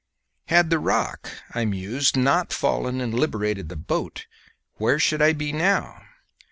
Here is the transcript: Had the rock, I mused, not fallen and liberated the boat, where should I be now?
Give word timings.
Had 0.47 0.71
the 0.71 0.79
rock, 0.79 1.29
I 1.53 1.63
mused, 1.63 2.17
not 2.17 2.51
fallen 2.51 2.99
and 2.99 3.13
liberated 3.13 3.69
the 3.69 3.75
boat, 3.75 4.25
where 4.77 4.97
should 4.97 5.21
I 5.21 5.31
be 5.31 5.51
now? 5.53 6.01